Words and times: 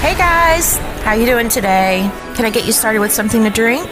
Hey 0.00 0.16
guys, 0.16 0.78
how 1.04 1.12
you 1.12 1.26
doing 1.26 1.50
today? 1.50 2.10
Can 2.34 2.46
I 2.46 2.50
get 2.50 2.64
you 2.64 2.72
started 2.72 3.00
with 3.00 3.12
something 3.12 3.44
to 3.44 3.50
drink? 3.50 3.86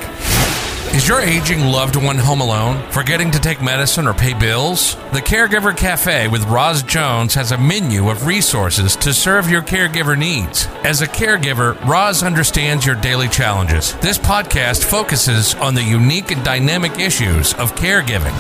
Is 0.95 1.07
your 1.07 1.21
aging 1.21 1.61
loved 1.61 1.97
one 1.97 2.17
home 2.17 2.41
alone, 2.41 2.83
forgetting 2.91 3.31
to 3.33 3.39
take 3.39 3.61
medicine 3.61 4.07
or 4.07 4.15
pay 4.15 4.33
bills? 4.33 4.95
The 5.13 5.21
Caregiver 5.21 5.77
Cafe 5.77 6.29
with 6.29 6.45
Roz 6.45 6.83
Jones 6.83 7.35
has 7.35 7.53
a 7.53 7.59
menu 7.59 8.09
of 8.09 8.27
resources 8.27 8.97
to 8.97 9.13
serve 9.13 9.51
your 9.51 9.61
caregiver 9.61 10.19
needs. 10.19 10.67
As 10.83 11.03
a 11.03 11.07
caregiver, 11.07 11.79
Roz 11.87 12.23
understands 12.23 12.87
your 12.87 12.97
daily 12.97 13.29
challenges. 13.29 13.95
This 13.97 14.17
podcast 14.17 14.85
focuses 14.85 15.55
on 15.57 15.75
the 15.75 15.85
unique 15.85 16.31
and 16.31 16.43
dynamic 16.43 16.99
issues 16.99 17.53
of 17.55 17.75
caregiving. 17.75 18.35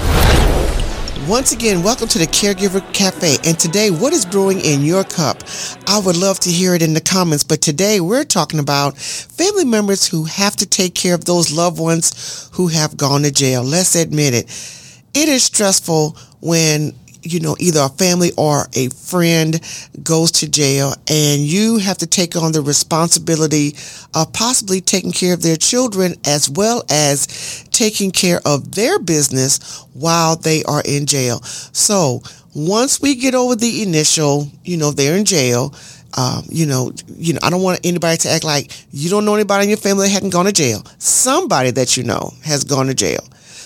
Once 1.28 1.52
again, 1.52 1.82
welcome 1.82 2.08
to 2.08 2.16
the 2.16 2.26
Caregiver 2.26 2.80
Cafe. 2.94 3.36
And 3.44 3.58
today, 3.58 3.90
what 3.90 4.14
is 4.14 4.24
brewing 4.24 4.62
in 4.62 4.80
your 4.80 5.04
cup? 5.04 5.42
I 5.86 6.00
would 6.00 6.16
love 6.16 6.40
to 6.40 6.50
hear 6.50 6.74
it 6.74 6.80
in 6.80 6.94
the 6.94 7.02
comments. 7.02 7.44
But 7.44 7.60
today, 7.60 8.00
we're 8.00 8.24
talking 8.24 8.58
about 8.58 8.96
family 8.96 9.66
members 9.66 10.08
who 10.08 10.24
have 10.24 10.56
to 10.56 10.66
take 10.66 10.94
care 10.94 11.14
of 11.14 11.26
those 11.26 11.52
loved 11.52 11.78
ones 11.78 12.48
who 12.54 12.68
have 12.68 12.96
gone 12.96 13.24
to 13.24 13.30
jail. 13.30 13.62
Let's 13.62 13.94
admit 13.94 14.32
it. 14.32 14.46
It 15.12 15.28
is 15.28 15.44
stressful 15.44 16.16
when 16.40 16.94
you 17.22 17.40
know, 17.40 17.56
either 17.58 17.80
a 17.80 17.88
family 17.88 18.30
or 18.36 18.66
a 18.74 18.88
friend 18.90 19.60
goes 20.02 20.30
to 20.32 20.50
jail 20.50 20.94
and 21.08 21.42
you 21.42 21.78
have 21.78 21.98
to 21.98 22.06
take 22.06 22.36
on 22.36 22.52
the 22.52 22.62
responsibility 22.62 23.74
of 24.14 24.32
possibly 24.32 24.80
taking 24.80 25.12
care 25.12 25.34
of 25.34 25.42
their 25.42 25.56
children 25.56 26.14
as 26.24 26.48
well 26.48 26.84
as 26.90 27.66
taking 27.70 28.10
care 28.10 28.40
of 28.44 28.74
their 28.74 28.98
business 28.98 29.84
while 29.94 30.36
they 30.36 30.62
are 30.64 30.82
in 30.84 31.06
jail. 31.06 31.40
So 31.42 32.22
once 32.54 33.00
we 33.00 33.14
get 33.14 33.34
over 33.34 33.56
the 33.56 33.82
initial, 33.82 34.48
you 34.64 34.76
know, 34.76 34.90
they're 34.90 35.16
in 35.16 35.24
jail, 35.24 35.74
um, 36.16 36.44
you 36.48 36.66
know, 36.66 36.92
you 37.08 37.34
know, 37.34 37.40
I 37.42 37.50
don't 37.50 37.62
want 37.62 37.80
anybody 37.84 38.16
to 38.18 38.30
act 38.30 38.44
like 38.44 38.72
you 38.90 39.10
don't 39.10 39.24
know 39.24 39.34
anybody 39.34 39.64
in 39.64 39.68
your 39.68 39.78
family 39.78 40.06
that 40.06 40.12
hadn't 40.12 40.30
gone 40.30 40.46
to 40.46 40.52
jail. 40.52 40.82
Somebody 40.98 41.70
that 41.72 41.96
you 41.96 42.02
know 42.02 42.32
has 42.44 42.64
gone 42.64 42.86
to 42.86 42.94
jail. 42.94 43.20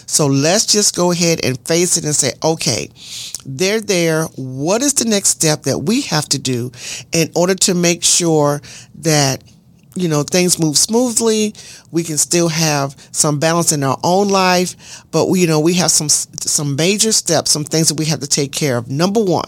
So 0.07 0.27
let's 0.27 0.67
just 0.67 0.95
go 0.97 1.13
ahead 1.13 1.45
and 1.45 1.59
face 1.67 1.97
it 1.97 2.05
and 2.05 2.15
say, 2.15 2.33
okay, 2.43 2.91
they're 3.45 3.81
there. 3.81 4.25
What 4.37 4.83
is 4.83 4.95
the 4.95 5.05
next 5.05 5.31
step 5.31 5.63
that 5.63 5.79
we 5.81 6.03
have 6.03 6.29
to 6.31 6.39
do 6.39 6.73
in 7.13 7.31
order 7.35 7.55
to 7.55 7.75
make 7.75 8.03
sure 8.03 8.61
that 8.97 9.43
you 9.95 10.09
know 10.09 10.23
things 10.23 10.59
move 10.59 10.79
smoothly 10.79 11.55
we 11.91 12.03
can 12.03 12.17
still 12.17 12.49
have 12.49 12.97
some 13.13 13.39
balance 13.39 13.73
in 13.73 13.83
our 13.85 13.99
own 14.03 14.29
life 14.29 15.05
but 15.11 15.29
we 15.29 15.41
you 15.41 15.47
know 15.47 15.61
we 15.61 15.75
have 15.75 15.91
some 15.91 16.09
some 16.09 16.77
major 16.77 17.13
steps 17.13 17.51
some 17.51 17.65
things 17.65 17.89
that 17.89 17.99
we 17.99 18.07
have 18.07 18.21
to 18.21 18.27
take 18.27 18.53
care 18.53 18.79
of 18.79 18.91
number 18.91 19.23
1 19.23 19.45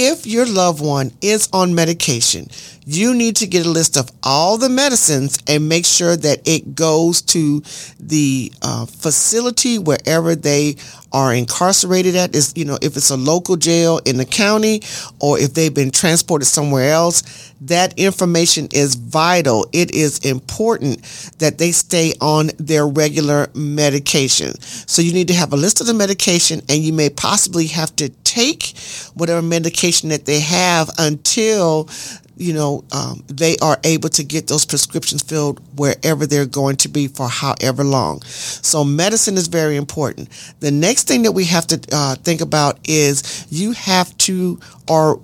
if 0.00 0.26
your 0.26 0.46
loved 0.46 0.80
one 0.82 1.12
is 1.20 1.48
on 1.52 1.74
medication, 1.74 2.48
you 2.86 3.12
need 3.14 3.36
to 3.36 3.46
get 3.46 3.66
a 3.66 3.68
list 3.68 3.98
of 3.98 4.10
all 4.22 4.56
the 4.56 4.70
medicines 4.70 5.38
and 5.46 5.68
make 5.68 5.84
sure 5.84 6.16
that 6.16 6.40
it 6.48 6.74
goes 6.74 7.20
to 7.20 7.60
the 8.00 8.50
uh, 8.62 8.86
facility 8.86 9.78
wherever 9.78 10.34
they 10.34 10.76
are 11.12 11.34
incarcerated 11.34 12.16
at 12.16 12.34
is 12.34 12.52
you 12.56 12.64
know 12.64 12.78
if 12.82 12.96
it's 12.96 13.10
a 13.10 13.16
local 13.16 13.56
jail 13.56 14.00
in 14.04 14.16
the 14.16 14.24
county 14.24 14.80
or 15.18 15.38
if 15.38 15.54
they've 15.54 15.74
been 15.74 15.90
transported 15.90 16.46
somewhere 16.46 16.92
else 16.92 17.50
that 17.60 17.98
information 17.98 18.68
is 18.72 18.94
vital. 18.94 19.66
It 19.72 19.94
is 19.94 20.18
important 20.20 21.02
that 21.38 21.58
they 21.58 21.72
stay 21.72 22.14
on 22.20 22.50
their 22.58 22.86
regular 22.86 23.50
medication. 23.54 24.58
So 24.60 25.02
you 25.02 25.12
need 25.12 25.28
to 25.28 25.34
have 25.34 25.52
a 25.52 25.56
list 25.56 25.80
of 25.80 25.86
the 25.86 25.94
medication 25.94 26.62
and 26.68 26.82
you 26.82 26.92
may 26.92 27.10
possibly 27.10 27.66
have 27.68 27.94
to 27.96 28.08
take 28.24 28.74
whatever 29.14 29.42
medication 29.42 30.08
that 30.08 30.24
they 30.24 30.40
have 30.40 30.90
until 30.98 31.88
you 32.40 32.54
know, 32.54 32.82
um, 32.90 33.22
they 33.26 33.56
are 33.58 33.78
able 33.84 34.08
to 34.08 34.24
get 34.24 34.46
those 34.46 34.64
prescriptions 34.64 35.22
filled 35.22 35.60
wherever 35.78 36.26
they're 36.26 36.46
going 36.46 36.76
to 36.76 36.88
be 36.88 37.06
for 37.06 37.28
however 37.28 37.84
long. 37.84 38.22
So 38.22 38.82
medicine 38.82 39.36
is 39.36 39.46
very 39.46 39.76
important. 39.76 40.30
The 40.60 40.70
next 40.70 41.06
thing 41.06 41.22
that 41.22 41.32
we 41.32 41.44
have 41.44 41.66
to 41.66 41.80
uh, 41.92 42.14
think 42.16 42.40
about 42.40 42.78
is 42.88 43.46
you 43.50 43.72
have 43.72 44.16
to, 44.18 44.58
or 44.88 45.20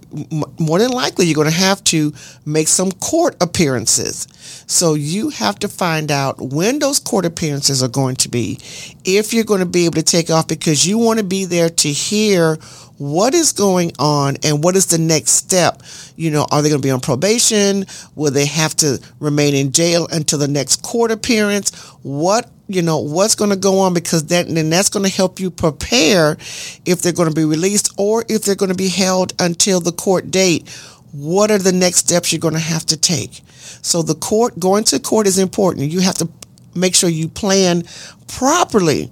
more 0.58 0.78
than 0.78 0.90
likely, 0.90 1.24
you're 1.24 1.34
going 1.34 1.48
to 1.48 1.54
have 1.54 1.82
to 1.84 2.12
make 2.44 2.68
some 2.68 2.92
court 2.92 3.34
appearances. 3.40 4.28
So 4.66 4.94
you 4.94 5.30
have 5.30 5.58
to 5.60 5.68
find 5.68 6.10
out 6.10 6.40
when 6.40 6.80
those 6.80 6.98
court 6.98 7.24
appearances 7.24 7.82
are 7.82 7.88
going 7.88 8.16
to 8.16 8.28
be, 8.28 8.58
if 9.04 9.32
you're 9.32 9.44
going 9.44 9.60
to 9.60 9.66
be 9.66 9.86
able 9.86 9.94
to 9.94 10.02
take 10.02 10.28
off 10.28 10.48
because 10.48 10.86
you 10.86 10.98
want 10.98 11.18
to 11.18 11.24
be 11.24 11.46
there 11.46 11.70
to 11.70 11.88
hear 11.88 12.58
what 12.98 13.34
is 13.34 13.52
going 13.52 13.92
on 13.98 14.36
and 14.42 14.64
what 14.64 14.76
is 14.76 14.86
the 14.86 14.98
next 14.98 15.32
step? 15.32 15.82
You 16.16 16.30
know, 16.30 16.46
are 16.50 16.62
they 16.62 16.68
going 16.68 16.80
to 16.80 16.86
be 16.86 16.90
on 16.90 17.00
probation? 17.00 17.84
Will 18.14 18.30
they 18.30 18.46
have 18.46 18.74
to 18.76 19.00
remain 19.20 19.54
in 19.54 19.72
jail 19.72 20.08
until 20.10 20.38
the 20.38 20.48
next 20.48 20.82
court 20.82 21.10
appearance? 21.10 21.74
What 22.02 22.50
you 22.68 22.82
know 22.82 22.98
what's 22.98 23.34
going 23.34 23.50
to 23.50 23.56
go 23.56 23.78
on 23.78 23.94
because 23.94 24.26
that 24.26 24.48
then 24.48 24.70
that's 24.70 24.88
going 24.88 25.04
to 25.04 25.14
help 25.14 25.38
you 25.38 25.50
prepare 25.50 26.32
if 26.84 27.00
they're 27.00 27.12
going 27.12 27.28
to 27.28 27.34
be 27.34 27.44
released 27.44 27.94
or 27.96 28.24
if 28.28 28.42
they're 28.42 28.56
going 28.56 28.70
to 28.70 28.74
be 28.74 28.88
held 28.88 29.32
until 29.40 29.78
the 29.78 29.92
court 29.92 30.32
date 30.32 30.68
what 31.12 31.50
are 31.50 31.58
the 31.58 31.72
next 31.72 31.98
steps 31.98 32.32
you're 32.32 32.40
going 32.40 32.54
to 32.54 32.60
have 32.60 32.84
to 32.84 32.96
take 32.96 33.40
so 33.82 34.02
the 34.02 34.16
court 34.16 34.58
going 34.58 34.82
to 34.82 34.98
court 34.98 35.28
is 35.28 35.38
important 35.38 35.92
you 35.92 36.00
have 36.00 36.16
to 36.16 36.28
make 36.74 36.94
sure 36.94 37.08
you 37.08 37.28
plan 37.28 37.84
properly 38.26 39.10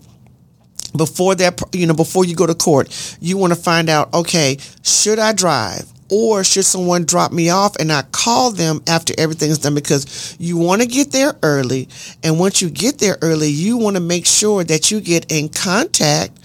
before 0.96 1.34
that, 1.36 1.60
you 1.72 1.86
know, 1.86 1.94
before 1.94 2.24
you 2.24 2.34
go 2.34 2.46
to 2.46 2.54
court, 2.54 3.16
you 3.20 3.36
want 3.36 3.52
to 3.52 3.58
find 3.58 3.88
out, 3.88 4.12
okay, 4.14 4.58
should 4.82 5.18
I 5.18 5.32
drive? 5.32 5.90
Or 6.10 6.44
should 6.44 6.66
someone 6.66 7.06
drop 7.06 7.32
me 7.32 7.48
off 7.50 7.76
and 7.76 7.90
I 7.90 8.02
call 8.02 8.50
them 8.52 8.82
after 8.86 9.14
everything's 9.18 9.58
done 9.58 9.74
because 9.74 10.36
you 10.38 10.56
want 10.56 10.82
to 10.82 10.86
get 10.86 11.10
there 11.10 11.34
early. 11.42 11.88
And 12.22 12.38
once 12.38 12.60
you 12.60 12.70
get 12.70 12.98
there 12.98 13.16
early, 13.22 13.48
you 13.48 13.78
want 13.78 13.96
to 13.96 14.02
make 14.02 14.26
sure 14.26 14.62
that 14.64 14.90
you 14.90 15.00
get 15.00 15.32
in 15.32 15.48
contact 15.48 16.38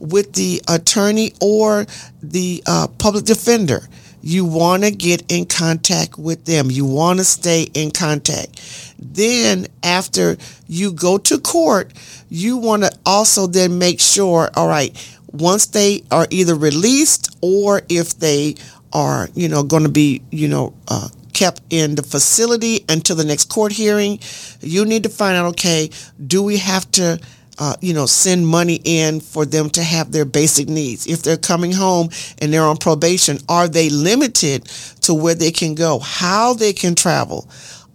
with 0.00 0.32
the 0.34 0.60
attorney 0.68 1.32
or 1.40 1.86
the 2.22 2.62
uh, 2.66 2.88
public 2.98 3.24
defender 3.24 3.88
you 4.26 4.46
want 4.46 4.82
to 4.82 4.90
get 4.90 5.22
in 5.30 5.44
contact 5.44 6.16
with 6.18 6.46
them. 6.46 6.70
You 6.70 6.86
want 6.86 7.18
to 7.18 7.24
stay 7.26 7.64
in 7.74 7.90
contact. 7.90 8.94
Then 8.98 9.66
after 9.82 10.38
you 10.66 10.92
go 10.92 11.18
to 11.18 11.38
court, 11.38 11.92
you 12.30 12.56
want 12.56 12.84
to 12.84 12.92
also 13.04 13.46
then 13.46 13.78
make 13.78 14.00
sure, 14.00 14.50
all 14.56 14.66
right, 14.66 14.96
once 15.30 15.66
they 15.66 16.04
are 16.10 16.26
either 16.30 16.54
released 16.54 17.36
or 17.42 17.82
if 17.90 18.18
they 18.18 18.54
are, 18.94 19.28
you 19.34 19.46
know, 19.46 19.62
going 19.62 19.82
to 19.82 19.90
be, 19.90 20.22
you 20.30 20.48
know, 20.48 20.72
uh, 20.88 21.08
kept 21.34 21.60
in 21.68 21.94
the 21.94 22.02
facility 22.02 22.82
until 22.88 23.16
the 23.16 23.24
next 23.24 23.50
court 23.50 23.72
hearing, 23.72 24.18
you 24.60 24.86
need 24.86 25.02
to 25.02 25.10
find 25.10 25.36
out, 25.36 25.46
okay, 25.46 25.90
do 26.26 26.42
we 26.42 26.56
have 26.56 26.90
to 26.92 27.20
uh, 27.58 27.76
you 27.80 27.94
know, 27.94 28.06
send 28.06 28.46
money 28.46 28.80
in 28.84 29.20
for 29.20 29.44
them 29.44 29.70
to 29.70 29.82
have 29.82 30.10
their 30.10 30.24
basic 30.24 30.68
needs. 30.68 31.06
If 31.06 31.22
they're 31.22 31.36
coming 31.36 31.72
home 31.72 32.10
and 32.40 32.52
they're 32.52 32.62
on 32.62 32.76
probation, 32.76 33.38
are 33.48 33.68
they 33.68 33.90
limited 33.90 34.64
to 35.02 35.14
where 35.14 35.34
they 35.34 35.50
can 35.50 35.74
go, 35.74 35.98
how 36.00 36.54
they 36.54 36.72
can 36.72 36.94
travel? 36.94 37.48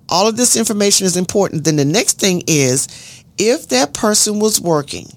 All 0.07 0.27
of 0.27 0.37
this 0.37 0.55
information 0.55 1.05
is 1.05 1.17
important. 1.17 1.65
Then 1.65 1.75
the 1.75 1.85
next 1.85 2.19
thing 2.19 2.43
is 2.47 2.87
if 3.37 3.67
that 3.69 3.93
person 3.93 4.39
was 4.39 4.59
working, 4.59 5.07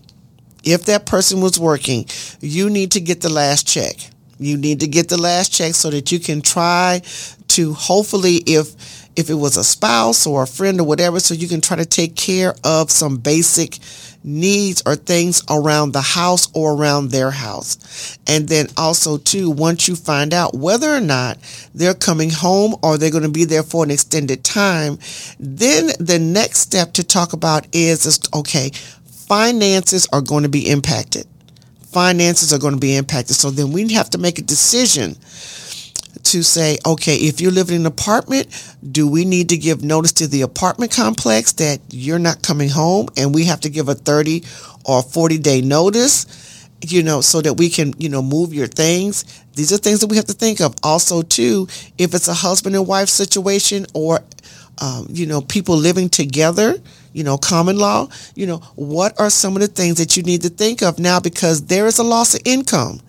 if 0.65 0.85
that 0.87 1.07
person 1.07 1.41
was 1.41 1.59
working, 1.59 2.07
you 2.41 2.71
need 2.71 2.93
to 2.93 3.01
get 3.01 3.21
the 3.21 3.29
last 3.29 3.67
check. 3.67 3.97
You 4.45 4.57
need 4.57 4.81
to 4.81 4.87
get 4.87 5.09
the 5.09 5.21
last 5.21 5.53
check 5.53 5.75
so 5.75 5.91
that 5.91 6.13
you 6.13 6.19
can 6.19 6.43
try 6.43 7.03
to 7.49 7.75
hopefully 7.75 8.37
if 8.47 9.03
if 9.15 9.29
it 9.29 9.35
was 9.35 9.57
a 9.57 9.65
spouse 9.65 10.27
or 10.27 10.43
a 10.43 10.47
friend 10.47 10.81
or 10.81 10.87
whatever 10.87 11.21
so 11.21 11.35
you 11.35 11.49
can 11.49 11.61
try 11.61 11.77
to 11.77 11.85
take 11.85 12.17
care 12.17 12.55
of 12.65 12.91
some 12.91 13.19
basic 13.19 13.79
needs 14.25 14.83
or 14.87 14.97
things 14.97 15.43
around 15.51 15.93
the 15.93 16.01
house 16.01 16.49
or 16.55 16.75
around 16.75 17.11
their 17.11 17.31
house. 17.31 18.19
And 18.27 18.49
then 18.49 18.69
also 18.77 19.19
too, 19.19 19.51
once 19.51 19.89
you 19.89 19.97
find 19.97 20.33
out 20.33 20.55
whether 20.55 20.89
or 20.89 21.01
not 21.01 21.39
they're 21.75 21.95
coming 21.95 22.31
home 22.31 22.77
or 22.83 22.97
they're 22.97 23.11
going 23.11 23.23
to 23.25 23.29
be 23.29 23.45
there 23.45 23.63
for 23.63 23.85
an 23.85 23.91
extended 23.91 24.45
time, 24.45 24.99
then 25.39 25.91
the 25.99 26.19
next 26.19 26.61
step 26.61 26.93
to 26.95 27.05
talk 27.05 27.33
about 27.33 27.67
is, 27.75 28.07
is 28.07 28.21
okay, 28.35 28.71
finances 29.27 30.09
are 30.13 30.23
going 30.23 30.43
to 30.43 30.49
be 30.49 30.69
impacted. 30.69 31.27
Finances 31.93 32.53
are 32.53 32.59
going 32.59 32.75
to 32.75 32.81
be 32.81 32.97
impacted. 32.97 33.37
So 33.37 33.51
then 33.51 33.71
we 33.73 33.93
have 33.93 34.11
to 34.11 34.19
make 34.19 34.39
a 34.39 34.43
decision 34.43 35.17
to 36.25 36.43
say, 36.43 36.79
okay, 36.87 37.17
if 37.17 37.41
you're 37.41 37.53
living 37.53 37.77
in 37.77 37.83
an 37.83 37.87
apartment, 37.87 38.49
do 38.91 39.09
we 39.09 39.25
need 39.25 39.49
to 39.51 39.57
give 39.57 39.83
notice 39.83 40.13
to 40.13 40.27
the 40.27 40.43
apartment 40.43 40.93
complex 40.93 41.53
that 41.53 41.81
you're 41.91 42.19
not 42.19 42.43
coming 42.43 42.69
home 42.69 43.09
and 43.17 43.35
we 43.35 43.45
have 43.45 43.61
to 43.61 43.71
give 43.71 43.89
a 43.89 43.95
30 43.95 44.43
or 44.85 45.03
40 45.03 45.39
day 45.39 45.61
notice, 45.61 46.69
you 46.81 47.03
know, 47.03 47.21
so 47.21 47.41
that 47.41 47.55
we 47.55 47.69
can, 47.69 47.95
you 47.99 48.09
know, 48.09 48.23
move 48.23 48.55
your 48.55 48.67
things? 48.67 49.25
These 49.55 49.73
are 49.73 49.77
things 49.77 50.01
that 50.01 50.09
we 50.09 50.17
have 50.17 50.27
to 50.27 50.33
think 50.33 50.61
of. 50.61 50.75
Also, 50.83 51.23
too, 51.23 51.67
if 51.99 52.15
it's 52.15 52.29
a 52.29 52.35
husband 52.35 52.75
and 52.77 52.87
wife 52.87 53.09
situation 53.09 53.87
or, 53.95 54.21
um, 54.81 55.07
you 55.11 55.27
know, 55.27 55.41
people 55.41 55.77
living 55.77 56.09
together, 56.09 56.77
you 57.13 57.25
know, 57.25 57.37
common 57.37 57.79
law, 57.79 58.09
you 58.35 58.47
know, 58.47 58.59
what 58.77 59.19
are 59.21 59.31
some 59.31 59.55
of 59.57 59.63
the 59.63 59.69
things 59.69 59.99
that 59.99 60.17
you 60.17 60.23
need 60.23 60.43
to 60.43 60.49
think 60.49 60.83
of 60.83 60.99
now 60.99 61.21
because 61.21 61.67
there 61.67 61.87
is 61.87 61.99
a 61.99 62.05
loss 62.05 62.35
of 62.35 62.41
income 62.45 63.01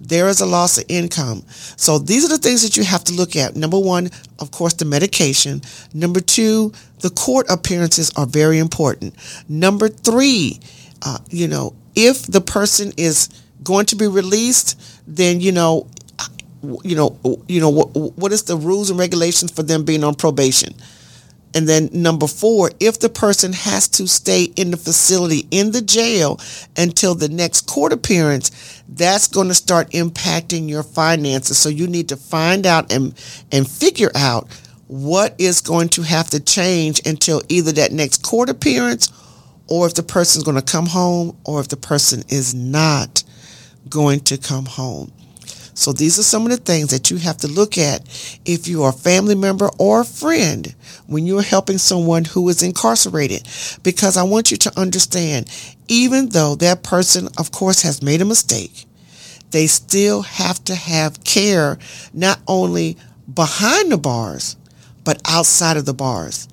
there 0.00 0.28
is 0.28 0.40
a 0.40 0.46
loss 0.46 0.78
of 0.78 0.84
income. 0.88 1.42
So 1.48 1.98
these 1.98 2.24
are 2.24 2.28
the 2.28 2.38
things 2.38 2.62
that 2.62 2.76
you 2.76 2.84
have 2.84 3.04
to 3.04 3.14
look 3.14 3.36
at. 3.36 3.56
Number 3.56 3.78
one, 3.78 4.10
of 4.38 4.50
course, 4.50 4.74
the 4.74 4.84
medication. 4.84 5.62
Number 5.94 6.20
two, 6.20 6.72
the 7.00 7.10
court 7.10 7.46
appearances 7.48 8.10
are 8.16 8.26
very 8.26 8.58
important. 8.58 9.14
Number 9.48 9.88
three, 9.88 10.60
uh, 11.02 11.18
you 11.30 11.48
know, 11.48 11.74
if 11.94 12.26
the 12.26 12.40
person 12.40 12.92
is 12.96 13.28
going 13.62 13.86
to 13.86 13.96
be 13.96 14.06
released, 14.06 14.78
then 15.06 15.40
you 15.40 15.52
know, 15.52 15.88
you 16.82 16.96
know, 16.96 17.18
you 17.48 17.60
know 17.60 17.70
what, 17.70 17.86
what 17.94 18.32
is 18.32 18.42
the 18.44 18.56
rules 18.56 18.90
and 18.90 18.98
regulations 18.98 19.50
for 19.50 19.62
them 19.62 19.84
being 19.84 20.04
on 20.04 20.14
probation? 20.14 20.74
And 21.56 21.66
then 21.66 21.88
number 21.90 22.26
four, 22.26 22.70
if 22.80 23.00
the 23.00 23.08
person 23.08 23.54
has 23.54 23.88
to 23.88 24.06
stay 24.06 24.44
in 24.56 24.72
the 24.72 24.76
facility 24.76 25.48
in 25.50 25.70
the 25.70 25.80
jail 25.80 26.38
until 26.76 27.14
the 27.14 27.30
next 27.30 27.62
court 27.62 27.94
appearance, 27.94 28.82
that's 28.86 29.26
going 29.26 29.48
to 29.48 29.54
start 29.54 29.90
impacting 29.92 30.68
your 30.68 30.82
finances. 30.82 31.56
So 31.56 31.70
you 31.70 31.86
need 31.86 32.10
to 32.10 32.16
find 32.18 32.66
out 32.66 32.92
and 32.92 33.14
and 33.50 33.66
figure 33.66 34.10
out 34.14 34.52
what 34.88 35.34
is 35.38 35.62
going 35.62 35.88
to 35.88 36.02
have 36.02 36.28
to 36.30 36.40
change 36.40 37.00
until 37.06 37.40
either 37.48 37.72
that 37.72 37.90
next 37.90 38.22
court 38.22 38.50
appearance 38.50 39.10
or 39.66 39.86
if 39.86 39.94
the 39.94 40.02
person's 40.02 40.44
going 40.44 40.58
to 40.58 40.62
come 40.62 40.86
home 40.86 41.38
or 41.46 41.60
if 41.60 41.68
the 41.68 41.76
person 41.78 42.22
is 42.28 42.54
not 42.54 43.24
going 43.88 44.20
to 44.20 44.36
come 44.36 44.66
home. 44.66 45.10
So 45.76 45.92
these 45.92 46.18
are 46.18 46.22
some 46.22 46.44
of 46.46 46.50
the 46.50 46.56
things 46.56 46.88
that 46.90 47.10
you 47.10 47.18
have 47.18 47.36
to 47.38 47.48
look 47.48 47.76
at 47.76 48.00
if 48.46 48.66
you 48.66 48.82
are 48.82 48.88
a 48.88 48.94
family 48.94 49.34
member 49.34 49.68
or 49.78 50.00
a 50.00 50.04
friend 50.06 50.74
when 51.06 51.26
you're 51.26 51.42
helping 51.42 51.76
someone 51.76 52.24
who 52.24 52.48
is 52.48 52.62
incarcerated. 52.62 53.46
Because 53.82 54.16
I 54.16 54.22
want 54.22 54.50
you 54.50 54.56
to 54.56 54.80
understand, 54.80 55.50
even 55.86 56.30
though 56.30 56.54
that 56.56 56.82
person, 56.82 57.28
of 57.38 57.52
course, 57.52 57.82
has 57.82 58.02
made 58.02 58.22
a 58.22 58.24
mistake, 58.24 58.86
they 59.50 59.66
still 59.66 60.22
have 60.22 60.64
to 60.64 60.74
have 60.74 61.22
care 61.24 61.78
not 62.14 62.40
only 62.48 62.96
behind 63.32 63.92
the 63.92 63.98
bars, 63.98 64.56
but 65.04 65.20
outside 65.28 65.76
of 65.76 65.84
the 65.84 65.94
bars 65.94 66.48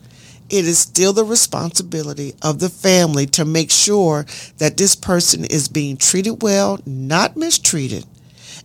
it 0.50 0.66
is 0.68 0.78
still 0.78 1.14
the 1.14 1.24
responsibility 1.24 2.36
of 2.44 2.60
the 2.60 2.70
family 2.70 3.25
to 3.25 3.44
make 3.44 3.72
sure 3.72 4.24
that 4.60 4.78
this 4.78 4.96
person 4.96 5.46
is 5.46 5.68
being 5.68 5.98
treated 5.98 6.44
well, 6.44 6.80
not 6.86 7.36
mistreated. 7.36 8.06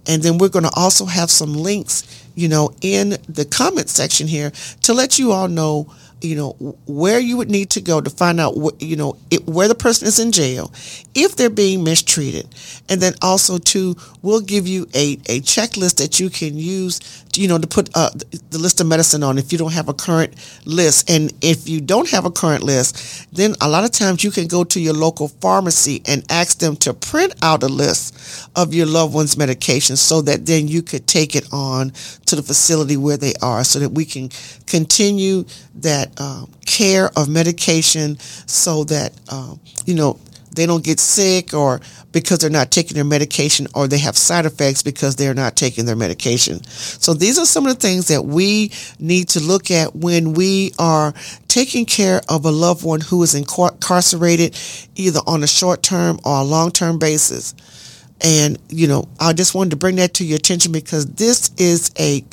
And 0.09 0.23
then 0.23 0.39
we're 0.39 0.49
going 0.49 0.65
to 0.65 0.73
also 0.75 1.05
have 1.05 1.31
some 1.31 1.55
links, 1.55 2.25
you 2.35 2.49
know, 2.49 2.73
in 2.81 3.11
the 3.29 3.45
comment 3.45 3.91
section 3.91 4.27
here 4.27 4.51
to 4.83 4.95
let 4.95 5.19
you 5.19 5.33
all 5.33 5.49
know 5.49 5.95
you 6.20 6.37
know 6.37 6.50
where 6.87 7.19
you 7.19 7.37
would 7.37 7.50
need 7.50 7.70
to 7.70 7.81
go 7.81 8.00
to 8.00 8.11
find 8.11 8.41
out 8.41 8.56
what 8.56 8.81
you 8.82 8.97
know 8.97 9.17
it, 9.31 9.47
where 9.47 9.69
the 9.69 9.75
person 9.75 10.09
is 10.09 10.19
in 10.19 10.32
jail 10.32 10.73
if 11.15 11.37
they're 11.37 11.50
being 11.50 11.85
mistreated 11.85 12.47
and 12.88 13.00
then 13.00 13.12
also 13.23 13.59
too 13.59 13.94
we'll 14.23 14.41
give 14.41 14.67
you 14.67 14.87
a, 14.94 15.12
a 15.26 15.41
checklist 15.41 15.97
that 15.97 16.19
you 16.19 16.31
can 16.31 16.56
use 16.56 17.25
you 17.37 17.47
know 17.47 17.59
to 17.59 17.67
put 17.67 17.91
uh, 17.94 18.11
the 18.50 18.59
list 18.59 18.81
of 18.81 18.87
medicine 18.87 19.23
on 19.23 19.38
if 19.38 19.53
you 19.53 19.59
don't 19.59 19.73
have 19.73 19.88
a 19.88 19.94
current 19.94 20.35
list. 20.65 21.09
And 21.11 21.32
if 21.43 21.69
you 21.69 21.81
don't 21.81 22.11
have 22.11 22.25
a 22.25 22.31
current 22.31 22.62
list 22.62 23.29
then 23.32 23.55
a 23.61 23.69
lot 23.69 23.85
of 23.85 23.93
times 23.93 24.25
you 24.25 24.31
can 24.31 24.47
go 24.47 24.64
to 24.64 24.81
your 24.81 24.94
local 24.94 25.29
pharmacy 25.29 26.03
and 26.06 26.25
ask 26.31 26.59
them 26.59 26.76
to 26.76 26.94
print 26.94 27.35
out 27.43 27.62
a 27.62 27.69
list 27.69 28.49
of 28.56 28.75
your 28.75 28.87
loved 28.87 29.14
one's 29.14 29.37
medications 29.37 29.99
so 29.99 30.23
that 30.23 30.47
then 30.47 30.67
you 30.69 30.82
could 30.82 31.06
take 31.06 31.37
it 31.37 31.47
on 31.53 31.91
to 32.26 32.37
the 32.37 32.43
facility 32.43 32.97
where 32.97 33.17
they 33.17 33.35
are 33.43 33.64
so 33.64 33.79
that 33.79 33.91
we 33.91 34.05
can 34.05 34.29
continue 34.67 35.44
that 35.76 36.08
um, 36.19 36.51
care 36.67 37.11
of 37.17 37.29
medication 37.29 38.19
so 38.19 38.85
that 38.85 39.13
um, 39.31 39.61
you 39.87 39.95
know 39.95 40.19
they 40.59 40.67
don't 40.67 40.85
get 40.85 40.99
sick 40.99 41.55
or 41.55 41.81
because 42.11 42.39
they're 42.39 42.51
not 42.51 42.73
taking 42.73 42.97
their 42.97 43.05
medication 43.05 43.69
or 43.75 43.87
they 43.87 43.99
have 43.99 44.17
side 44.17 44.45
effects 44.45 44.83
because 44.83 45.15
they're 45.15 45.35
not 45.35 45.55
taking 45.55 45.87
their 45.87 45.95
medication. 45.95 46.63
So 46.65 47.15
these 47.15 47.39
are 47.39 47.47
some 47.47 47.67
of 47.67 47.75
the 47.75 47.81
things 47.81 48.09
that 48.09 48.25
we 48.25 48.73
need 48.99 49.29
to 49.31 49.41
look 49.41 49.71
at 49.71 49.95
when 49.95 50.33
we 50.33 50.73
are 50.79 51.15
taking 51.47 51.85
care 51.85 52.21
of 52.29 52.45
a 52.45 52.51
loved 52.51 52.85
one 52.85 53.01
who 53.01 53.23
is 53.23 53.37
incarcerated 53.37 54.59
either 54.97 55.21
on 55.29 55.45
a 55.45 55.47
short 55.47 55.83
term 55.83 56.19
or 56.25 56.41
a 56.41 56.45
long 56.45 56.73
term 56.73 56.99
basis. 56.99 57.55
And, 58.21 58.59
you 58.69 58.89
know, 58.89 59.09
I 59.21 59.33
just 59.33 59.55
wanted 59.55 59.71
to 59.71 59.77
bring 59.77 59.97
that 59.97 60.15
to 60.15 60.25
your 60.25 60.37
attention 60.37 60.73
because 60.73 61.07
this 61.07 61.53
is 61.57 61.93
a 62.01 62.25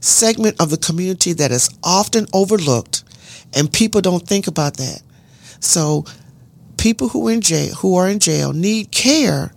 segment 0.00 0.58
of 0.58 0.70
the 0.70 0.78
community 0.78 1.34
that 1.34 1.50
is 1.50 1.68
often 1.82 2.26
overlooked 2.32 3.03
and 3.54 3.72
people 3.72 4.00
don't 4.00 4.26
think 4.26 4.46
about 4.46 4.76
that. 4.76 5.02
So 5.60 6.04
people 6.76 7.08
who 7.08 7.28
in 7.28 7.40
jail 7.40 7.74
who 7.76 7.96
are 7.96 8.08
in 8.08 8.18
jail 8.18 8.52
need 8.52 8.90
care 8.90 9.52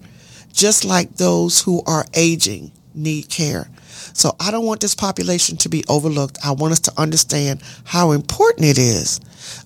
just 0.53 0.85
like 0.85 1.15
those 1.15 1.61
who 1.61 1.83
are 1.85 2.05
aging 2.13 2.71
need 2.95 3.29
care. 3.29 3.69
So 4.13 4.35
I 4.39 4.49
don't 4.49 4.65
want 4.65 4.81
this 4.81 4.95
population 4.95 5.57
to 5.57 5.69
be 5.69 5.83
overlooked. 5.87 6.39
I 6.43 6.51
want 6.51 6.71
us 6.71 6.79
to 6.81 6.93
understand 6.97 7.61
how 7.83 8.11
important 8.11 8.65
it 8.65 8.79
is, 8.79 9.19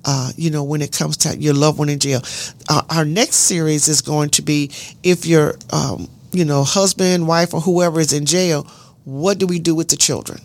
uh, 0.03 0.31
you 0.35 0.49
know, 0.49 0.63
when 0.63 0.81
it 0.81 0.91
comes 0.91 1.15
to 1.17 1.37
your 1.37 1.53
loved 1.53 1.79
one 1.79 1.87
in 1.87 1.99
jail. 1.99 2.21
Uh, 2.69 2.81
our 2.89 3.05
next 3.05 3.35
series 3.35 3.87
is 3.87 4.01
going 4.01 4.29
to 4.31 4.41
be 4.41 4.71
if 5.03 5.25
your, 5.25 5.55
um, 5.71 6.09
you 6.33 6.43
know, 6.43 6.63
husband, 6.63 7.27
wife, 7.27 7.53
or 7.53 7.61
whoever 7.61 8.01
is 8.01 8.11
in 8.11 8.25
jail, 8.25 8.63
what 9.05 9.37
do 9.37 9.47
we 9.47 9.59
do 9.59 9.73
with 9.73 9.87
the 9.87 9.95
children? 9.95 10.41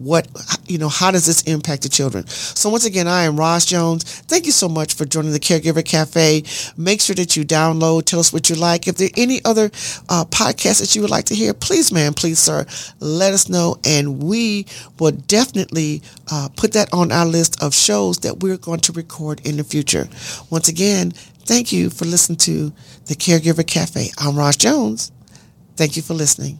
What 0.00 0.28
you 0.66 0.78
know 0.78 0.88
how 0.88 1.10
does 1.10 1.26
this 1.26 1.42
impact 1.42 1.82
the 1.82 1.90
children? 1.90 2.26
So 2.26 2.70
once 2.70 2.86
again 2.86 3.06
i 3.06 3.24
am 3.24 3.38
Roz 3.38 3.66
Jones. 3.66 4.02
Thank 4.02 4.46
you 4.46 4.52
so 4.52 4.66
much 4.66 4.94
for 4.94 5.04
joining 5.04 5.32
the 5.32 5.38
caregiver 5.38 5.84
cafe. 5.84 6.42
Make 6.78 7.02
sure 7.02 7.14
that 7.16 7.36
you 7.36 7.44
download 7.44 8.06
tell 8.06 8.18
us 8.18 8.32
what 8.32 8.48
you 8.48 8.56
like. 8.56 8.88
If 8.88 8.96
there 8.96 9.08
are 9.08 9.20
any 9.20 9.44
other 9.44 9.66
uh, 10.08 10.24
podcasts 10.24 10.80
that 10.80 10.96
you 10.96 11.02
would 11.02 11.10
like 11.10 11.26
to 11.26 11.34
hear 11.34 11.52
please 11.52 11.92
man 11.92 12.14
please 12.14 12.38
sir 12.38 12.64
let 13.00 13.34
us 13.34 13.50
know. 13.50 13.76
And 13.84 14.22
we 14.22 14.64
will 14.98 15.12
definitely 15.12 16.00
uh, 16.32 16.48
put 16.56 16.72
that 16.72 16.90
on 16.94 17.12
our 17.12 17.26
list 17.26 17.62
of 17.62 17.74
shows 17.74 18.20
that 18.20 18.40
we're 18.40 18.56
going 18.56 18.80
to 18.80 18.92
record 18.92 19.46
in 19.46 19.58
the 19.58 19.64
future. 19.64 20.08
Once 20.48 20.68
again 20.68 21.10
thank 21.44 21.72
you 21.72 21.90
for 21.90 22.06
listening 22.06 22.38
to 22.38 22.72
the 23.04 23.14
caregiver 23.14 23.66
cafe. 23.66 24.08
I'm 24.16 24.34
Roz 24.38 24.56
Jones. 24.56 25.12
Thank 25.76 25.96
you 25.96 26.02
for 26.02 26.14
listening 26.14 26.58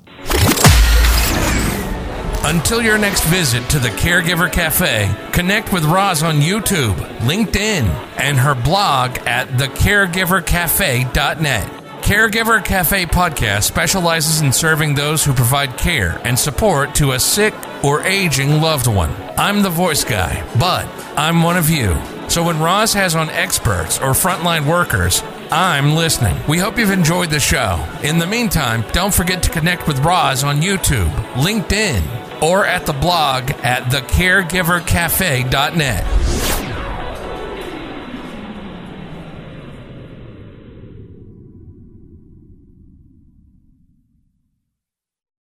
until 2.44 2.82
your 2.82 2.98
next 2.98 3.25
visit 3.25 3.69
to 3.70 3.78
the 3.78 3.88
Caregiver 3.88 4.50
Cafe, 4.50 5.14
connect 5.32 5.72
with 5.72 5.84
Roz 5.84 6.22
on 6.22 6.37
YouTube, 6.37 6.94
LinkedIn, 7.19 7.84
and 8.19 8.38
her 8.38 8.54
blog 8.54 9.19
at 9.26 9.48
thecaregivercafe.net. 9.48 11.76
Caregiver 12.02 12.64
Cafe 12.64 13.04
podcast 13.06 13.64
specializes 13.64 14.40
in 14.40 14.52
serving 14.52 14.94
those 14.94 15.25
who 15.25 15.32
provide 15.34 15.76
care 15.76 16.20
and 16.25 16.38
support 16.38 16.94
to 16.96 17.12
a 17.12 17.20
sick 17.20 17.54
or 17.84 18.02
aging 18.02 18.60
loved 18.60 18.87
one. 18.87 19.14
I'm 19.37 19.62
the 19.62 19.70
voice 19.70 20.02
guy, 20.02 20.44
but 20.58 20.87
I'm 21.16 21.42
one 21.42 21.56
of 21.56 21.70
you. 21.70 21.97
So 22.28 22.44
when 22.44 22.61
Roz 22.61 22.94
has 22.94 23.14
on 23.14 23.28
experts 23.30 23.99
or 23.99 24.12
frontline 24.12 24.66
workers, 24.66 25.23
I'm 25.52 25.94
listening. 25.94 26.37
We 26.49 26.59
hope 26.59 26.78
you've 26.78 26.90
enjoyed 26.90 27.30
the 27.30 27.40
show. 27.40 27.85
In 28.02 28.18
the 28.18 28.26
meantime, 28.26 28.85
don't 28.92 29.12
forget 29.12 29.42
to 29.42 29.50
connect 29.50 29.88
with 29.88 29.99
Roz 29.99 30.44
on 30.44 30.62
YouTube, 30.62 31.11
LinkedIn, 31.35 32.19
or 32.42 32.66
at 32.66 32.87
the 32.87 32.92
blog 32.92 33.52
at 33.62 33.85
thecaregivercafe.net. 33.85 36.60